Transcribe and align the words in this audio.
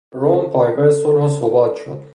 روم 0.13 0.45
پایگاه 0.45 0.91
صلح 0.91 1.23
و 1.23 1.29
ثبات 1.29 1.75
شد. 1.75 2.01